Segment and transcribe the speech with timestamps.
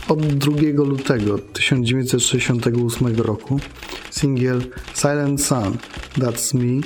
[0.08, 0.52] od 2
[0.84, 3.60] lutego 1968 roku
[4.12, 4.60] singiel
[4.94, 5.78] Silent Sun
[6.18, 6.82] That's Me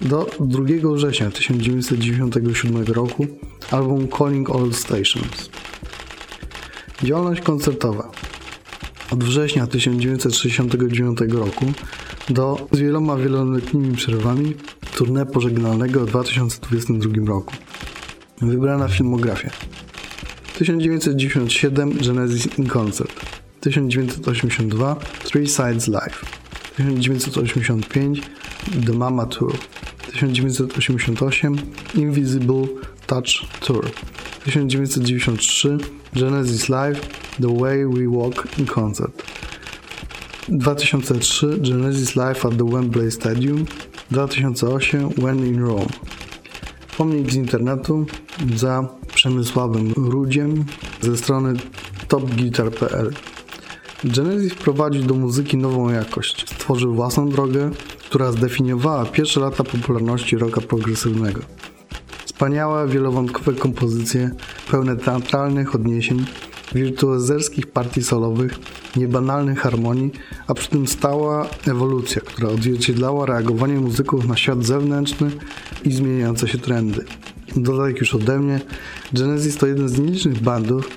[0.00, 3.26] do 2 września 1997 roku
[3.70, 5.50] album Calling All Stations.
[7.02, 8.10] Działalność koncertowa
[9.10, 11.64] od września 1969 roku
[12.30, 14.54] do z wieloma wieloletnimi przerwami
[14.96, 17.54] tournée pożegnalnego w 2022 roku.
[18.42, 19.50] Wybrana filmografia
[20.58, 23.12] 1997 Genesis in Concert
[23.60, 26.37] 1982 Three Sides Live
[26.78, 29.52] 1985 The Mama Tour
[30.20, 32.68] 1988 Invisible
[33.06, 33.84] Touch Tour
[34.46, 35.78] 1993
[36.12, 37.00] Genesis Live
[37.40, 39.22] The Way We Walk in Concert
[40.48, 43.66] 2003 Genesis Live at the Wembley Stadium
[44.10, 45.88] 2008 When in Rome.
[46.96, 48.06] Pomnik z internetu
[48.56, 50.64] za Przemysławem Rudziem
[51.00, 51.54] ze strony
[52.08, 53.12] topguitar.pl
[54.04, 56.50] Genesis wprowadził do muzyki nową jakość.
[56.50, 61.40] Stworzył własną drogę, która zdefiniowała pierwsze lata popularności rocka progresywnego.
[62.24, 64.30] Wspaniałe, wielowątkowe kompozycje,
[64.70, 66.24] pełne teatralnych odniesień,
[66.74, 68.58] wirtuozerskich partii solowych,
[68.96, 70.10] niebanalnych harmonii,
[70.46, 75.30] a przy tym stała ewolucja, która odzwierciedlała reagowanie muzyków na świat zewnętrzny
[75.84, 77.04] i zmieniające się trendy.
[77.56, 78.60] Dodaj już ode mnie,
[79.12, 80.88] Genesis to jeden z nielicznych bandów,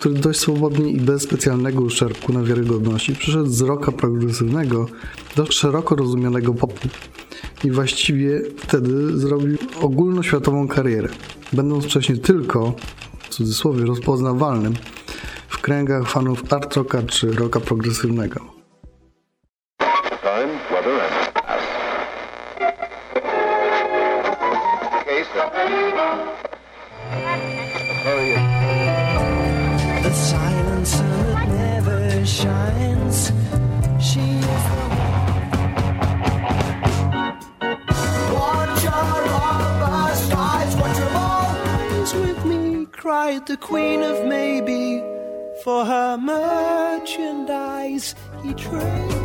[0.00, 4.86] który dość swobodnie i bez specjalnego uszczerbku na wiarygodności przeszedł z rocka progresywnego
[5.36, 6.88] do szeroko rozumianego popu.
[7.64, 11.08] I właściwie wtedy zrobił ogólnoświatową karierę,
[11.52, 12.74] będąc wcześniej tylko,
[13.18, 14.74] w cudzysłowie, rozpoznawalnym
[15.48, 18.40] w kręgach fanów art rocka czy rocka progresywnego.
[20.22, 21.30] time, weather,
[30.10, 33.30] the silence it never shines.
[34.08, 34.64] She is
[38.34, 40.74] Watch your rubber skies,
[41.14, 45.00] bones with me, cried the queen of maybe.
[45.62, 48.06] For her merchandise
[48.42, 49.19] he trade.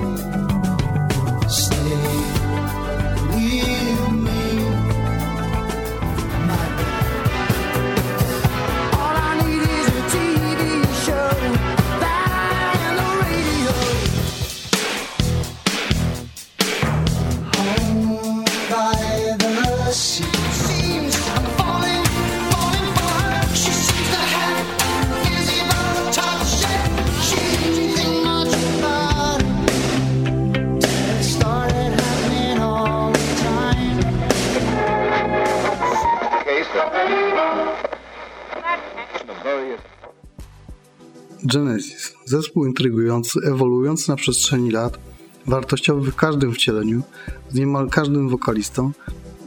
[41.43, 42.13] Genesis.
[42.25, 44.99] Zespół intrygujący, ewoluujący na przestrzeni lat,
[45.47, 47.01] wartościowy w każdym wcieleniu,
[47.49, 48.91] z niemal każdym wokalistą,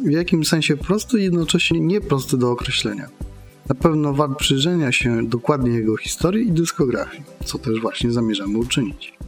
[0.08, 3.08] w jakimś sensie prosty i jednocześnie nieprosty do określenia.
[3.68, 9.18] Na pewno wart przyjrzenia się dokładnie jego historii i dyskografii, co też właśnie zamierzamy uczynić.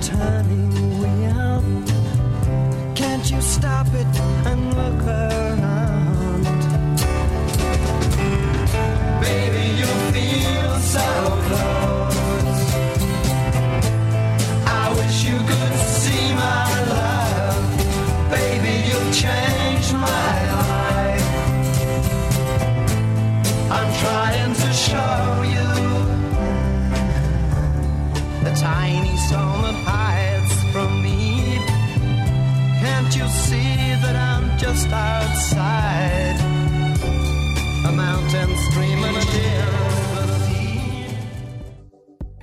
[0.00, 0.67] The
[3.90, 5.37] And and at.
[34.68, 36.38] Just outside?
[37.86, 39.66] A mountain stream and a sea.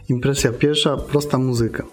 [0.10, 1.84] Impresja pierwsza, prosta muzyka.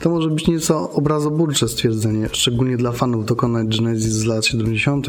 [0.00, 5.06] To może być nieco obrazoburcze stwierdzenie, szczególnie dla fanów dokonać Genesis z lat 70.,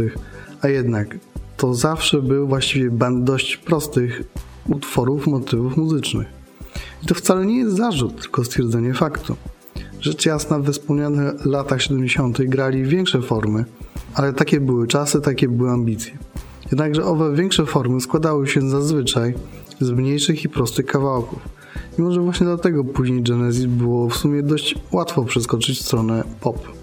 [0.61, 1.17] a jednak
[1.57, 4.23] to zawsze był właściwie band dość prostych
[4.69, 6.27] utworów, motywów muzycznych.
[7.03, 9.35] I to wcale nie jest zarzut, tylko stwierdzenie faktu.
[10.03, 12.41] Rzecz jasna, we wspomnianych latach 70.
[12.41, 13.65] grali większe formy,
[14.13, 16.17] ale takie były czasy, takie były ambicje.
[16.71, 19.33] Jednakże owe większe formy składały się zazwyczaj
[19.79, 21.39] z mniejszych i prostych kawałków.
[22.00, 26.82] I może właśnie dlatego później Genesis było w sumie dość łatwo przeskoczyć w stronę pop.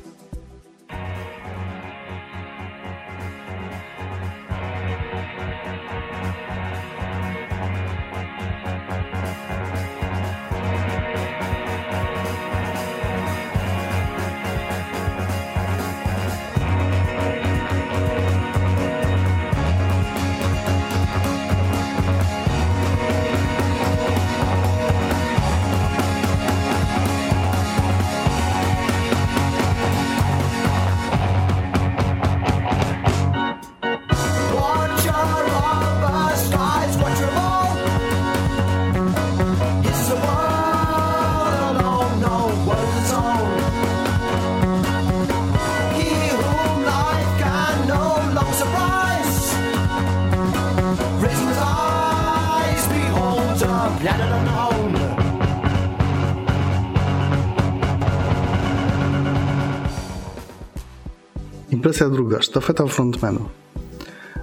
[61.70, 63.40] Impresja druga, sztafeta frontmanu.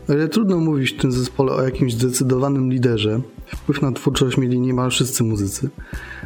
[0.10, 3.22] O ile trudno mówić w tym zespole o jakimś zdecydowanym liderze,
[3.56, 5.70] wpływ na twórczość mieli niemal wszyscy muzycy,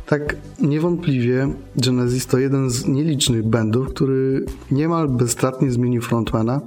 [0.06, 6.62] tak niewątpliwie Genesis to jeden z nielicznych bandów, który niemal bezstratnie zmienił frontmana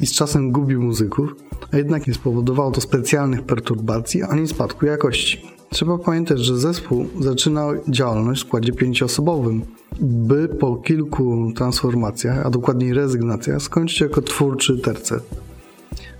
[0.00, 1.36] i z czasem gubił muzyków,
[1.72, 5.55] a jednak nie spowodowało to specjalnych perturbacji ani spadku jakości.
[5.70, 9.62] Trzeba pamiętać, że zespół zaczynał działalność w składzie pięcioosobowym,
[10.00, 15.22] by po kilku transformacjach, a dokładniej rezygnacjach, skończyć jako twórczy tercet.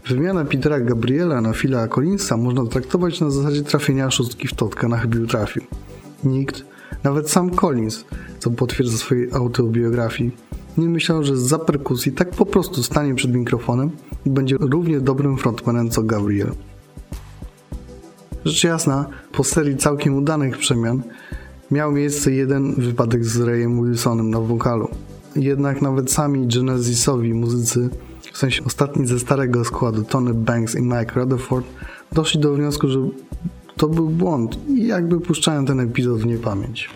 [0.08, 4.96] Wymiana Petera Gabriela na Phila Collinsa można traktować na zasadzie trafienia szóstki w totka na
[4.96, 5.62] chybił trafił.
[6.24, 6.64] Nikt,
[7.04, 8.04] nawet sam Collins,
[8.38, 10.30] co potwierdza swojej autobiografii,
[10.78, 13.90] nie myślał, że za perkusji tak po prostu stanie przed mikrofonem
[14.26, 16.52] i będzie równie dobrym frontmanem co Gabriel.
[18.46, 21.02] Rzecz jasna, po serii całkiem udanych przemian
[21.70, 24.88] miał miejsce jeden wypadek z Rayem Wilsonem na wokalu.
[25.36, 27.90] Jednak nawet sami Genesisowi muzycy,
[28.32, 31.66] w sensie ostatni ze starego składu Tony Banks i Mike Rutherford,
[32.12, 32.98] doszli do wniosku, że
[33.76, 36.90] to był błąd i jakby puszczają ten epizod w niepamięć.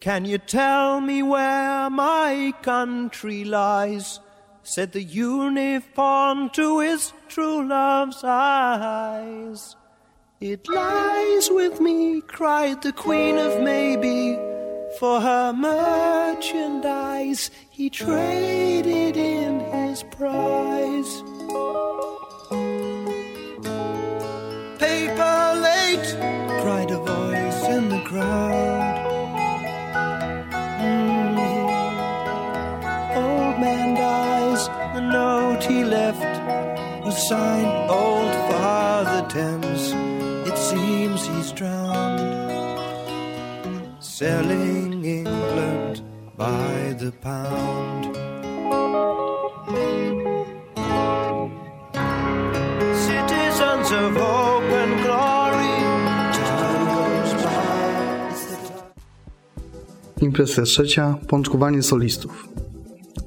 [0.00, 4.20] Can you tell me where my country lies?
[4.62, 9.81] Said the uniform to his true love's eyes.
[10.44, 14.36] It lies with me, cried the Queen of Maybe.
[14.98, 21.22] For her merchandise, he traded in his prize.
[24.80, 26.16] Paper late,
[26.60, 28.96] cried a voice in the crowd.
[30.80, 31.38] Mm.
[33.14, 36.40] Old man dies, the note he left
[37.04, 40.11] was signed Old Father Thames.
[44.22, 46.02] Selling England
[46.36, 48.04] by the pound.
[53.06, 55.72] Citizens of hope and glory.
[60.20, 62.48] Impresja trzecia, pączkowanie solistów.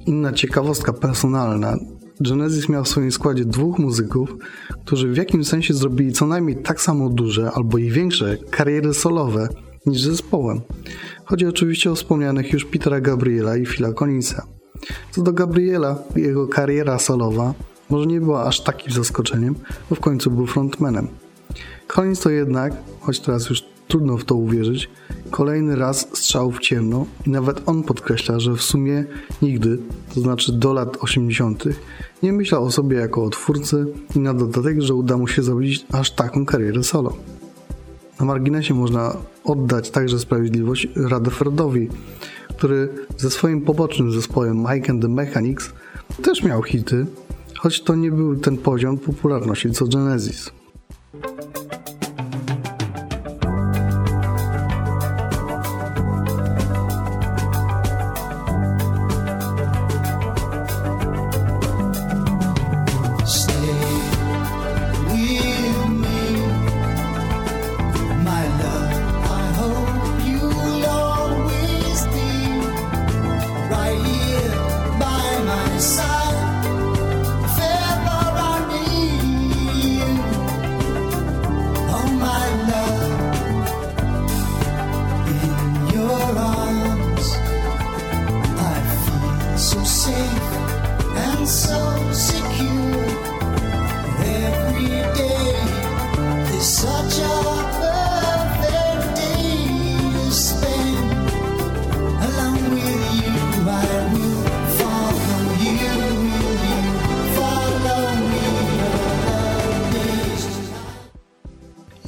[0.05, 1.77] Inna ciekawostka personalna.
[2.19, 4.35] Genesis miał w swoim składzie dwóch muzyków,
[4.85, 9.47] którzy w jakimś sensie zrobili co najmniej tak samo duże albo i większe kariery solowe
[9.85, 10.61] niż zespołem.
[11.25, 14.47] Chodzi oczywiście o wspomnianych już Petera Gabriela i Phila Collinsa.
[15.11, 17.53] Co do Gabriela, jego kariera solowa
[17.89, 19.55] może nie była aż takim zaskoczeniem,
[19.89, 21.07] bo w końcu był frontmanem.
[21.87, 24.89] Collins to jednak, choć teraz już trudno w to uwierzyć,
[25.31, 29.05] kolejny raz strzał w ciemno i nawet on podkreśla, że w sumie
[29.41, 29.77] nigdy,
[30.13, 31.63] to znaczy do lat 80.,
[32.23, 35.85] nie myślał o sobie jako o twórcy i na dodatek, że uda mu się zrobić
[35.91, 37.17] aż taką karierę solo.
[38.19, 41.89] Na marginesie można oddać także sprawiedliwość Rutherfordowi,
[42.49, 45.73] który ze swoim pobocznym zespołem Mike and the Mechanics
[46.23, 47.05] też miał hity,
[47.59, 50.51] choć to nie był ten poziom popularności co Genesis.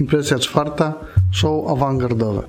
[0.08, 0.94] Impresja czwarta
[1.32, 2.44] show awangardowe.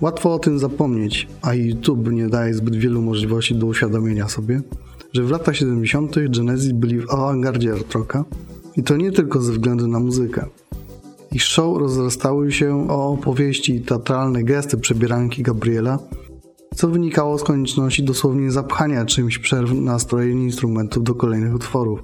[0.00, 4.60] Łatwo o tym zapomnieć, a YouTube nie daje zbyt wielu możliwości do uświadomienia sobie,
[5.12, 6.16] że w latach 70.
[6.28, 8.24] Genesis byli w awangardzie rocka
[8.76, 10.46] i to nie tylko ze względu na muzykę.
[11.32, 15.98] Ich show rozrastały się o opowieści i teatralne gesty przebieranki Gabriela,
[16.74, 22.02] co wynikało z konieczności dosłownie zapchania czymś przerw na strojenie instrumentów do kolejnych utworów.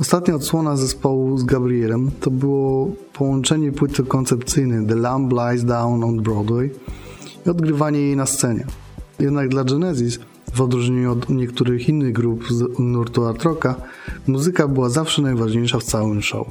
[0.00, 6.22] Ostatnia odsłona zespołu z Gabrielem to było połączenie płyty koncepcyjnej The Lamb Lies Down on
[6.22, 6.70] Broadway
[7.46, 8.66] i odgrywanie jej na scenie.
[9.20, 10.18] Jednak dla Genesis,
[10.54, 13.74] w odróżnieniu od niektórych innych grup z nurtu art rocka,
[14.26, 16.46] muzyka była zawsze najważniejsza w całym show.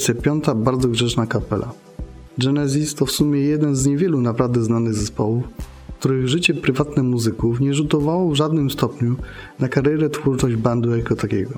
[0.00, 1.72] Impresja piąta, bardzo grzeczna kapela.
[2.38, 5.44] Genesis to w sumie jeden z niewielu naprawdę znanych zespołów,
[5.98, 9.16] których życie prywatne muzyków nie rzutowało w żadnym stopniu
[9.58, 11.50] na karierę twórczość bandu jako takiego.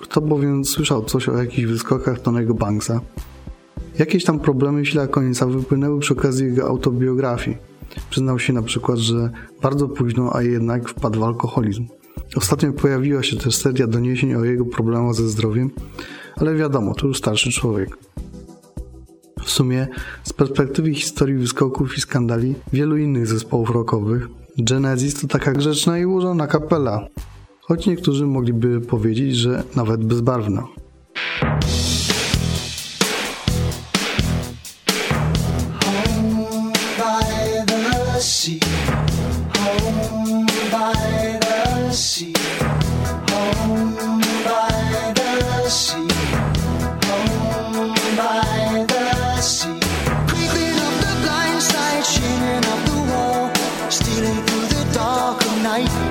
[0.00, 3.00] Kto bowiem słyszał coś o jakichś wyskokach Tonego Banksa,
[3.98, 7.56] jakieś tam problemy Phila Collinsa wypłynęły przy okazji jego autobiografii.
[8.10, 9.30] Przyznał się na przykład, że
[9.62, 11.86] bardzo późno, a jednak wpadł w alkoholizm.
[12.36, 15.70] Ostatnio pojawiła się też seria doniesień o jego problemach ze zdrowiem,
[16.36, 17.98] ale wiadomo, to już starszy człowiek.
[19.44, 19.88] W sumie,
[20.24, 26.04] z perspektywy historii wyskoków i skandali wielu innych zespołów rockowych, Genesis to taka grzeczna i
[26.06, 27.08] ułożona kapela,
[27.60, 30.68] choć niektórzy mogliby powiedzieć, że nawet bezbarwna.
[55.86, 56.07] Night.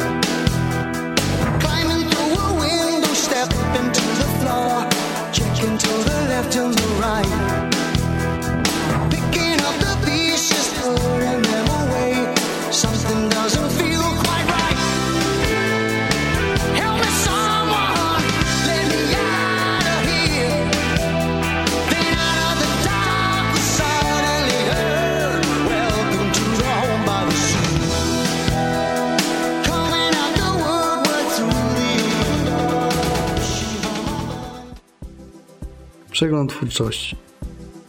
[36.17, 37.15] Przegląd twórczości.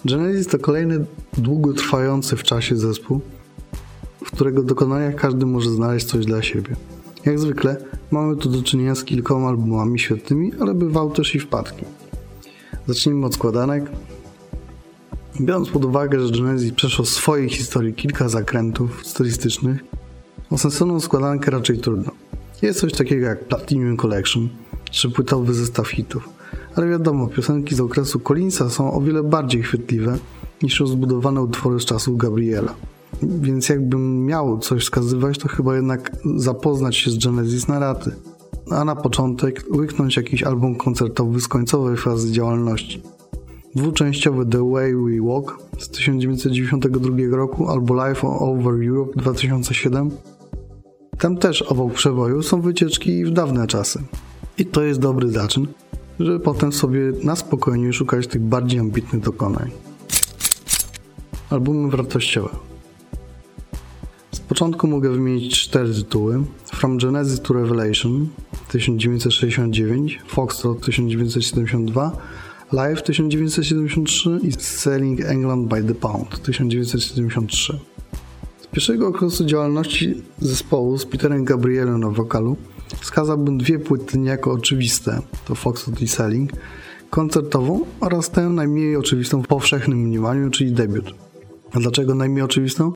[0.04, 1.04] Genesis to kolejny
[1.38, 3.20] długotrwający w czasie zespół,
[4.24, 6.76] w którego dokonaniach każdy może znaleźć coś dla siebie.
[7.24, 7.76] Jak zwykle
[8.10, 11.84] mamy tu do czynienia z kilkoma albumami świetnymi, ale bywały też i wpadki.
[12.86, 13.90] Zacznijmy od składanek.
[15.40, 19.84] Biorąc pod uwagę, że Genesis przeszło w swojej historii kilka zakrętów stylistycznych,
[20.50, 22.12] o sensowną składankę raczej trudno.
[22.62, 24.48] Jest coś takiego jak Platinum Collection,
[24.90, 26.37] czy płytowy zestaw hitów,
[26.78, 30.18] ale wiadomo, piosenki z okresu Collinsa są o wiele bardziej chwytliwe
[30.62, 32.74] niż rozbudowane utwory z czasów Gabriela.
[33.22, 38.10] Więc jakbym miał coś wskazywać, to chyba jednak zapoznać się z Genesis na raty,
[38.70, 43.02] a na początek łyknąć jakiś album koncertowy z końcowej fazy działalności.
[43.74, 50.10] Dwuczęściowy The Way We Walk z 1992 roku albo Life Over Europe 2007
[51.18, 54.02] tam też obok przeboju są wycieczki w dawne czasy.
[54.58, 55.66] I to jest dobry zaczyn,
[56.20, 59.70] żeby potem sobie na spokojnie szukać tych bardziej ambitnych dokonań.
[61.50, 62.48] Albumy wartościowe.
[64.32, 66.44] Z początku mogę wymienić cztery tytuły.
[66.66, 68.28] From Genesis to Revelation
[68.68, 72.12] 1969, Foxtrot 1972,
[72.72, 77.78] Live 1973 i Selling England by the Pound 1973.
[78.60, 82.56] Z pierwszego okresu działalności zespołu z Peterem Gabrielem na wokalu
[83.00, 86.50] wskazałbym dwie płyty niejako oczywiste, to Foxtrot i Selling,
[87.10, 91.14] koncertową oraz tę najmniej oczywistą w powszechnym mniemaniu, czyli debiut.
[91.72, 92.92] A dlaczego najmniej oczywistą?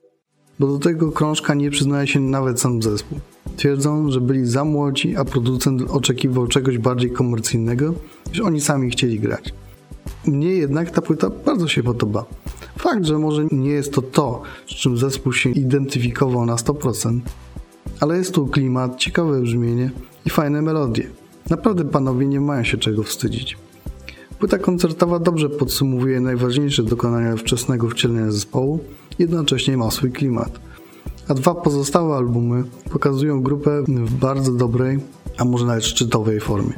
[0.59, 3.19] Bo do tego krążka nie przyznaje się nawet sam zespół.
[3.57, 7.95] Twierdzą, że byli za młodzi, a producent oczekiwał czegoś bardziej komercyjnego,
[8.31, 9.55] niż oni sami chcieli grać.
[10.27, 12.25] Mnie jednak ta płyta bardzo się podoba.
[12.79, 17.21] Fakt, że może nie jest to to, z czym zespół się identyfikował na 100%,
[18.03, 19.91] ale jest tu klimat, ciekawe brzmienie
[20.27, 21.11] i fajne melodie.
[21.51, 23.59] Naprawdę panowie nie mają się czego wstydzić.
[24.39, 28.81] Płyta koncertowa dobrze podsumowuje najważniejsze dokonania wczesnego wcielenia zespołu,
[29.19, 30.61] jednocześnie ma swój klimat.
[31.29, 34.99] A dwa pozostałe albumy pokazują grupę w bardzo dobrej,
[35.39, 36.73] a może nawet szczytowej formie.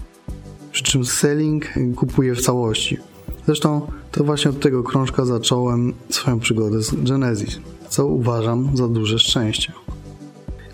[0.72, 1.64] Przy czym Selling
[1.96, 2.98] kupuje w całości.
[3.46, 9.18] Zresztą to właśnie od tego krążka zacząłem swoją przygodę z Genesis, co uważam za duże
[9.18, 9.72] szczęście.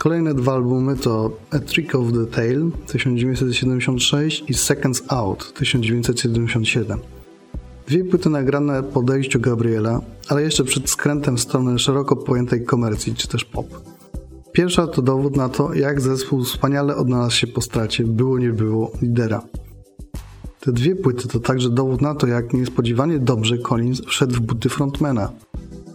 [0.01, 6.99] Kolejne dwa albumy to A Trick of the Tail 1976 i Seconds Out 1977.
[7.87, 13.15] Dwie płyty nagrane po odejściu Gabriela, ale jeszcze przed skrętem w stronę szeroko pojętej komercji
[13.15, 13.67] czy też pop.
[14.53, 18.93] Pierwsza to dowód na to, jak zespół wspaniale odnalazł się po stracie było nie było
[19.03, 19.43] lidera.
[20.61, 24.69] Te dwie płyty to także dowód na to, jak niespodziewanie dobrze Collins wszedł w buty
[24.69, 25.33] frontmana,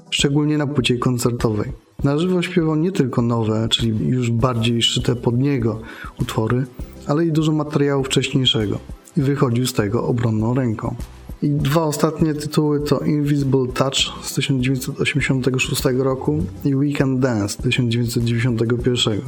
[0.10, 1.85] szczególnie na płycie koncertowej.
[2.06, 5.80] Na żywo śpiewał nie tylko nowe, czyli już bardziej szyte pod niego
[6.22, 6.66] utwory,
[7.08, 8.80] ale i dużo materiału wcześniejszego
[9.18, 10.96] i wychodził z tego obronną ręką.
[11.42, 19.22] I dwa ostatnie tytuły to Invisible Touch z 1986 roku i Weekend Dance z 1991.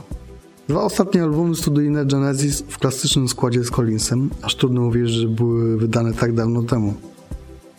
[0.68, 5.78] Dwa ostatnie albumy studyjne Genesis w klasycznym składzie z Collinsem, aż trudno uwierzyć, że były
[5.78, 6.94] wydane tak dawno temu.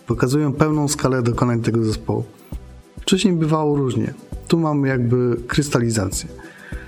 [0.06, 2.24] Pokazują pełną skalę dokonań tego zespołu.
[3.00, 4.14] Wcześniej bywało różnie.
[4.48, 6.28] Tu mamy jakby krystalizację.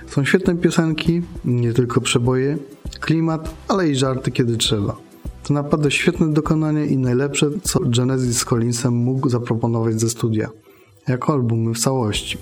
[0.07, 2.57] Są świetne piosenki, nie tylko przeboje,
[2.99, 4.97] klimat, ale i żarty kiedy trzeba.
[5.43, 10.49] To naprawdę świetne dokonanie i najlepsze, co Genesis z Collinsem mógł zaproponować ze studia,
[11.07, 12.37] jako albumy w całości.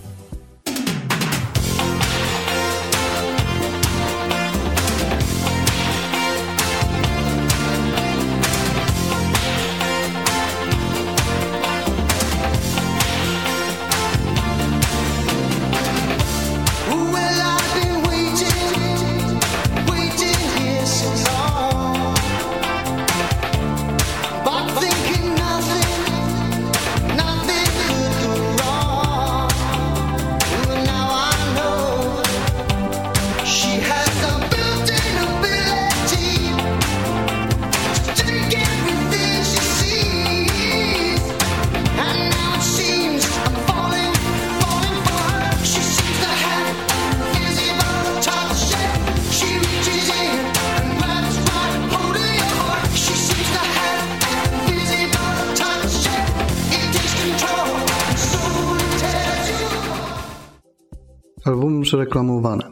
[62.18, 62.64] Albumy przereklamowane.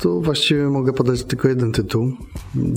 [0.00, 2.12] Tu właściwie mogę podać tylko jeden tytuł.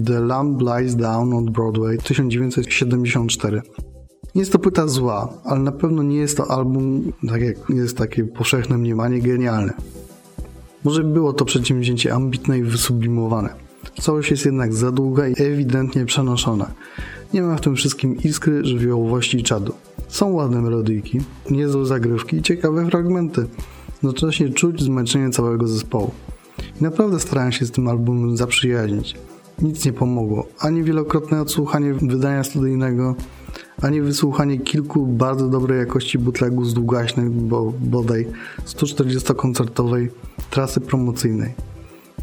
[0.06, 3.62] The Lamb Lies Down on Broadway 1974.
[4.36, 7.98] Nie jest to płyta zła, ale na pewno nie jest to album, tak jak jest
[7.98, 9.74] takie powszechne mniemanie, genialne.
[10.84, 13.50] Może było to przedsięwzięcie ambitne i wysublimowane.
[14.02, 16.72] Całość jest jednak za długa i ewidentnie przenoszona.
[17.34, 19.74] Nie ma w tym wszystkim iskry, żywiołowości i czadu.
[20.08, 23.48] Są ładne melodyjki, niezłe zagrywki i ciekawe fragmenty.
[24.06, 26.12] Jednocześnie czuć zmęczenie całego zespołu.
[26.82, 29.16] I naprawdę starałem się z tym albumem zaprzyjaźnić.
[29.62, 30.48] Nic nie pomogło.
[30.60, 33.16] Ani wielokrotne odsłuchanie wydania studyjnego,
[33.82, 38.28] ani wysłuchanie kilku bardzo dobrej jakości bootlegów z długaśnej, bo bodaj
[38.66, 40.08] 140-koncertowej
[40.50, 41.54] trasy promocyjnej.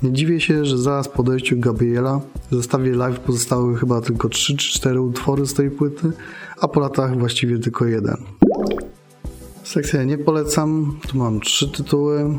[0.03, 4.57] Nie dziwię się, że zaraz po odejściu Gabriela w zestawie live pozostały chyba tylko 3
[4.57, 6.13] czy 4 utwory z tej płyty,
[6.61, 8.17] a po latach właściwie tylko jeden.
[9.65, 10.99] Sekcja nie polecam.
[11.09, 12.39] Tu mam trzy tytuły.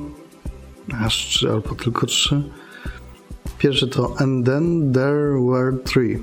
[0.94, 2.44] Aż trzy albo tylko trzy.
[3.58, 6.20] Pierwszy to And Then There Were Three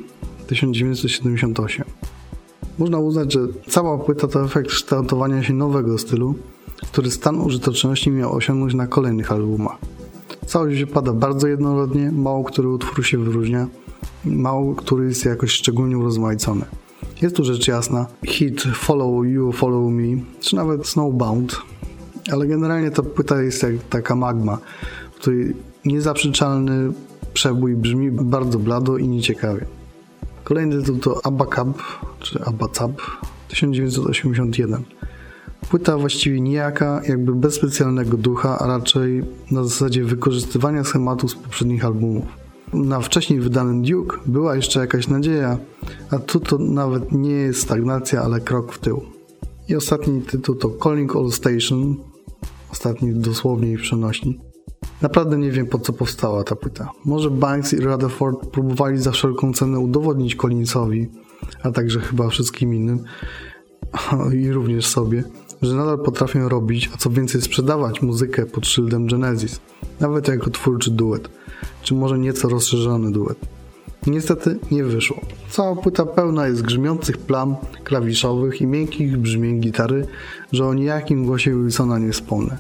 [0.47, 1.85] 1978.
[2.79, 6.35] Można uznać, że cała płyta to efekt kształtowania się nowego stylu,
[6.93, 9.79] który stan użyteczności miał osiągnąć na kolejnych albumach.
[10.47, 13.67] Całość wypada bardzo jednorodnie, mało który utwór się wyróżnia,
[14.25, 16.65] mało który jest jakoś szczególnie urozmaicony.
[17.23, 21.57] Jest tu rzecz jasna hit Follow You, Follow Me, czy nawet Snowbound,
[22.33, 24.59] ale generalnie ta płyta jest jak taka magma,
[25.13, 26.93] w której niezaprzeczalny
[27.35, 29.67] przebój brzmi bardzo blado i nieciekawie.
[30.45, 31.69] Kolejny tytuł to Abacab,
[32.21, 32.91] czy Abacab
[33.49, 34.83] 1981.
[35.71, 41.85] Płyta właściwie nijaka, jakby bez specjalnego ducha, a raczej na zasadzie wykorzystywania schematu z poprzednich
[41.85, 42.25] albumów.
[42.73, 45.59] Na wcześniej wydanym Duke była jeszcze jakaś nadzieja,
[46.11, 49.03] a tu to nawet nie jest stagnacja, ale krok w tył.
[49.69, 51.97] I ostatni tytuł to Calling All Station,
[52.73, 54.41] ostatni dosłownie i przenośni.
[55.03, 56.91] Naprawdę nie wiem po co powstała ta płyta.
[57.05, 61.09] Może Banks i Rutherford próbowali za wszelką cenę udowodnić Collinsowi,
[61.63, 63.05] a także chyba wszystkim innym
[64.41, 65.25] i również sobie,
[65.63, 69.61] że nadal potrafią robić, a co więcej sprzedawać muzykę pod szyldem Genesis,
[70.01, 71.40] nawet jako twórczy duet,
[71.83, 73.39] czy może nieco rozszerzony duet.
[74.07, 75.21] Niestety nie wyszło.
[75.51, 80.07] Cała płyta pełna jest grzmiących plam klawiszowych i miękkich brzmień gitary,
[80.53, 82.59] że o nijakim głosie Wilsona nie wspomnę.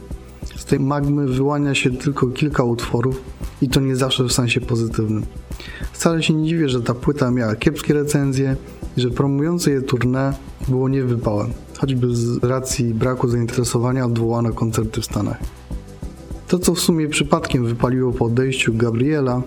[0.57, 3.21] Z tej magmy wyłania się tylko kilka utworów
[3.63, 5.23] i to nie zawsze w sensie pozytywnym.
[5.93, 8.57] Wcale się nie dziwię, że ta płyta miała kiepskie recenzje
[8.97, 10.33] i że promujące je tournée
[10.69, 15.60] było niewypałem, choćby z racji braku zainteresowania odwołano koncerty w Stanach.
[16.51, 19.43] To, co w sumie przypadkiem wypaliło po odejściu Gabriela,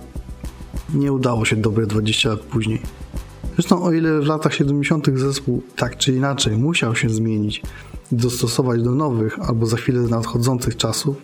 [0.94, 2.82] nie udało się dobre 20 lat później.
[3.54, 5.08] Zresztą o ile w latach 70.
[5.16, 7.62] zespół tak czy inaczej musiał się zmienić
[8.12, 11.18] i dostosować do nowych albo za chwilę nadchodzących czasów,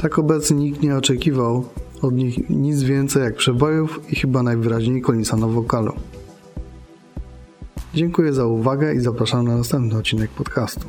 [0.00, 1.64] tak obecnie nikt nie oczekiwał
[2.02, 5.92] od nich nic więcej jak przebojów i chyba najwyraźniej Collinsa na wokalu.
[7.94, 10.88] Dziękuję za uwagę i zapraszam na następny odcinek podcastu.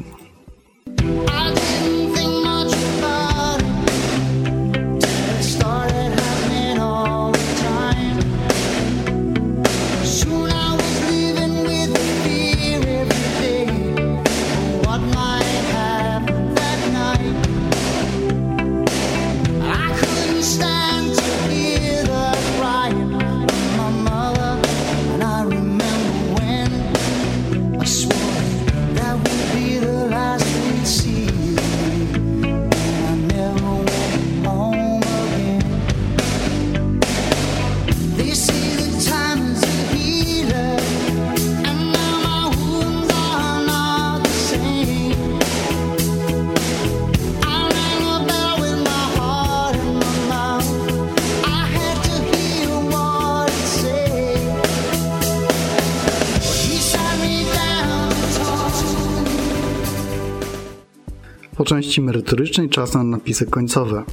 [61.58, 64.04] Po części merytorycznej czas na napisy końcowe.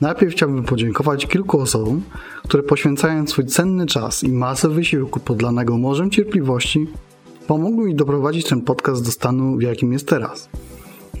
[0.00, 2.02] Najpierw chciałbym podziękować kilku osobom,
[2.42, 6.86] które poświęcając swój cenny czas i masę wysiłku podlanego morzem cierpliwości,
[7.46, 10.48] pomogły mi doprowadzić ten podcast do stanu, w jakim jest teraz.